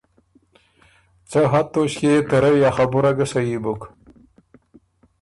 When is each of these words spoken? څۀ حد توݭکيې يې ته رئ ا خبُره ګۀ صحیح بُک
څۀ 1.29 1.41
حد 1.51 1.65
توݭکيې 1.73 2.11
يې 2.15 2.21
ته 2.29 2.37
رئ 2.43 2.57
ا 2.67 2.69
خبُره 2.77 3.11
ګۀ 3.17 3.25
صحیح 3.33 3.59
بُک 3.63 3.81